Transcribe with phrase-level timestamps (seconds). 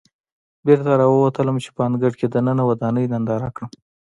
[0.65, 3.69] بېرته راووتلم چې په انګړ کې دننه ودانۍ ننداره کړم.